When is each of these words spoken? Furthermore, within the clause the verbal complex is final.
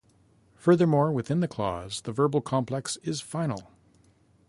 Furthermore, 0.55 1.11
within 1.11 1.41
the 1.41 1.47
clause 1.47 2.01
the 2.01 2.11
verbal 2.11 2.41
complex 2.41 2.97
is 3.03 3.21
final. 3.21 3.69